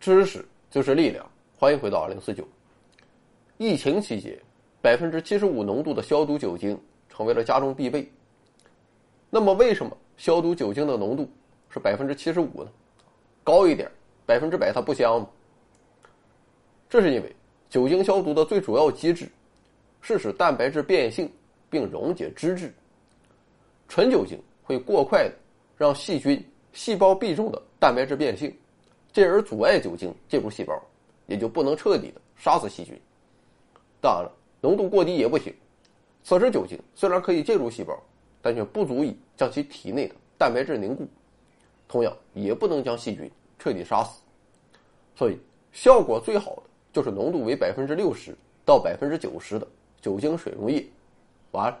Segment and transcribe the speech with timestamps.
[0.00, 2.42] 知识就是力量，欢迎回到二零四九。
[3.58, 4.34] 疫情期间，
[4.80, 6.80] 百分之七十五浓度的消毒酒精
[7.10, 8.10] 成为了家中必备。
[9.28, 11.28] 那么，为什么消毒酒精的浓度
[11.68, 12.70] 是百分之七十五呢？
[13.44, 13.90] 高一点，
[14.24, 15.28] 百分之百它不香吗？
[16.88, 17.36] 这是因为
[17.68, 19.28] 酒精消毒的最主要机制
[20.00, 21.30] 是使蛋白质变性
[21.68, 22.72] 并溶解脂质。
[23.86, 25.34] 纯酒精会过快的
[25.76, 28.50] 让细菌细胞壁中的蛋白质变性。
[29.12, 30.80] 进而阻碍酒精进入细胞，
[31.26, 32.98] 也就不能彻底的杀死细菌。
[34.00, 35.54] 当然了，浓度过低也不行。
[36.22, 37.98] 此时酒精虽然可以进入细胞，
[38.40, 41.06] 但却不足以将其体内的蛋白质凝固，
[41.88, 44.20] 同样也不能将细菌彻底杀死。
[45.16, 45.38] 所以，
[45.72, 49.66] 效果最好的就是浓度为百分之六十到百分之九十的
[50.00, 50.84] 酒精水溶液。
[51.50, 51.80] 完了。